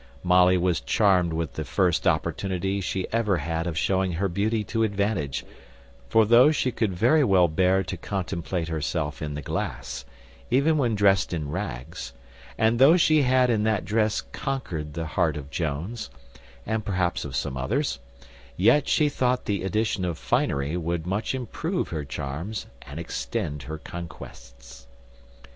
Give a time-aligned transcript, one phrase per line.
[0.23, 4.81] Molly was charmed with the first opportunity she ever had of showing her beauty to
[4.81, 5.45] advantage;
[6.09, 10.03] for though she could very well bear to contemplate herself in the glass,
[10.49, 12.13] even when dressed in rags;
[12.57, 16.09] and though she had in that dress conquered the heart of Jones,
[16.65, 17.99] and perhaps of some others;
[18.57, 23.77] yet she thought the addition of finery would much improve her charms, and extend her
[23.77, 24.87] conquests.